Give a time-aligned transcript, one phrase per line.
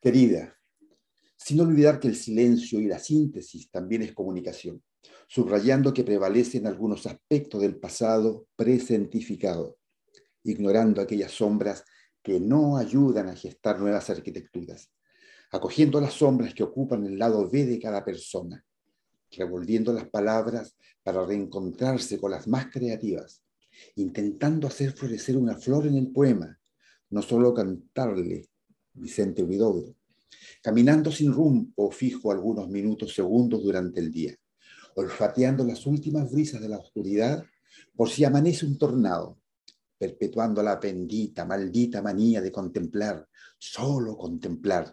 [0.00, 0.56] Querida,
[1.36, 4.82] sin olvidar que el silencio y la síntesis también es comunicación,
[5.26, 9.78] subrayando que prevalecen algunos aspectos del pasado presentificado,
[10.44, 11.84] ignorando aquellas sombras
[12.22, 14.90] que no ayudan a gestar nuevas arquitecturas,
[15.50, 18.64] acogiendo las sombras que ocupan el lado B de cada persona,
[19.30, 23.42] revolviendo las palabras para reencontrarse con las más creativas,
[23.94, 26.58] intentando hacer florecer una flor en el poema,
[27.10, 28.48] no solo cantarle
[28.96, 29.94] Vicente Huidobro,
[30.62, 34.34] caminando sin rumbo fijo algunos minutos, segundos durante el día,
[34.96, 37.44] olfateando las últimas brisas de la oscuridad
[37.94, 39.38] por si amanece un tornado,
[39.98, 43.26] perpetuando la bendita, maldita manía de contemplar,
[43.58, 44.92] solo contemplar,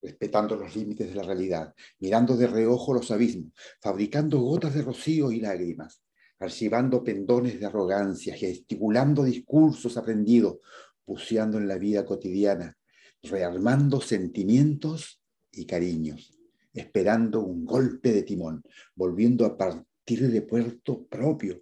[0.00, 5.30] respetando los límites de la realidad, mirando de reojo los abismos, fabricando gotas de rocío
[5.30, 6.02] y lágrimas,
[6.38, 10.58] archivando pendones de arrogancia, gesticulando discursos aprendidos,
[11.04, 12.77] buceando en la vida cotidiana,
[13.22, 16.38] rearmando sentimientos y cariños,
[16.72, 18.62] esperando un golpe de timón,
[18.94, 21.60] volviendo a partir de puerto propio,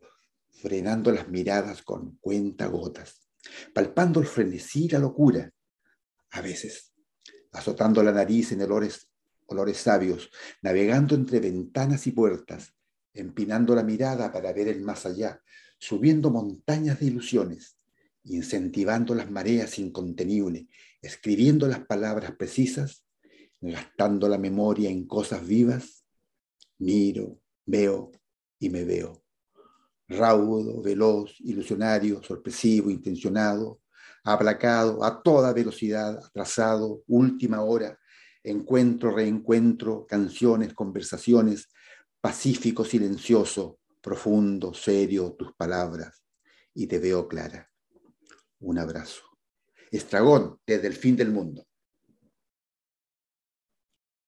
[0.51, 3.21] frenando las miradas con cuenta gotas,
[3.75, 5.53] palpando el frenesí y la locura,
[6.31, 6.93] a veces
[7.53, 9.09] azotando la nariz en olores,
[9.47, 10.31] olores sabios,
[10.63, 12.75] navegando entre ventanas y puertas,
[13.15, 15.41] empinando la mirada para ver el más allá,
[15.79, 17.79] subiendo montañas de ilusiones,
[18.27, 20.67] incentivando las mareas incontenibles,
[21.01, 23.05] escribiendo las palabras precisas,
[23.61, 26.05] gastando la memoria en cosas vivas,
[26.79, 28.13] miro, veo
[28.59, 29.23] y me veo.
[30.09, 33.81] Raudo, veloz, ilusionario, sorpresivo, intencionado,
[34.25, 37.99] aplacado, a toda velocidad, atrasado, última hora,
[38.43, 41.69] encuentro, reencuentro, canciones, conversaciones,
[42.21, 46.23] pacífico, silencioso, profundo, serio, tus palabras,
[46.75, 47.69] y te veo clara.
[48.61, 49.23] Un abrazo.
[49.91, 51.67] Estragón desde el fin del mundo.